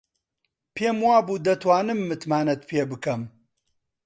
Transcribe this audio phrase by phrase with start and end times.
[0.75, 3.21] پێم وابوو دەتوانم متمانەت پێ بکەم.